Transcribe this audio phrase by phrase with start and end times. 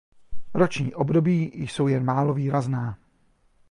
[0.53, 2.97] Roční období jsou jen málo výrazná.